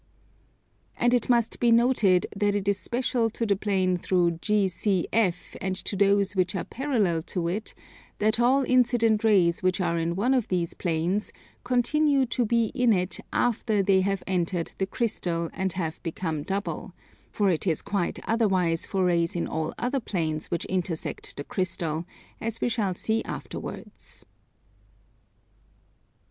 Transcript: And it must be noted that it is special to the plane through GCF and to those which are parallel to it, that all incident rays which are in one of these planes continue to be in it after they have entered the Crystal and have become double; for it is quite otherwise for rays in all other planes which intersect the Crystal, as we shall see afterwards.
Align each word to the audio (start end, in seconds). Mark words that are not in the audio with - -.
And 0.97 1.13
it 1.13 1.29
must 1.29 1.59
be 1.59 1.71
noted 1.71 2.25
that 2.35 2.55
it 2.55 2.67
is 2.67 2.79
special 2.79 3.29
to 3.29 3.45
the 3.45 3.55
plane 3.55 3.97
through 3.97 4.39
GCF 4.39 5.55
and 5.61 5.75
to 5.75 5.95
those 5.95 6.35
which 6.35 6.55
are 6.55 6.63
parallel 6.63 7.21
to 7.21 7.47
it, 7.47 7.75
that 8.17 8.39
all 8.39 8.63
incident 8.63 9.23
rays 9.23 9.61
which 9.61 9.79
are 9.79 9.99
in 9.99 10.15
one 10.15 10.33
of 10.33 10.47
these 10.47 10.73
planes 10.73 11.31
continue 11.63 12.25
to 12.25 12.43
be 12.43 12.71
in 12.73 12.93
it 12.93 13.19
after 13.31 13.83
they 13.83 14.01
have 14.01 14.23
entered 14.25 14.71
the 14.79 14.87
Crystal 14.87 15.51
and 15.53 15.73
have 15.73 16.01
become 16.01 16.41
double; 16.41 16.93
for 17.29 17.51
it 17.51 17.67
is 17.67 17.83
quite 17.83 18.17
otherwise 18.27 18.87
for 18.87 19.05
rays 19.05 19.35
in 19.35 19.45
all 19.45 19.71
other 19.77 19.99
planes 19.99 20.47
which 20.49 20.65
intersect 20.65 21.37
the 21.37 21.43
Crystal, 21.43 22.05
as 22.41 22.59
we 22.59 22.69
shall 22.69 22.95
see 22.95 23.23
afterwards. 23.23 24.25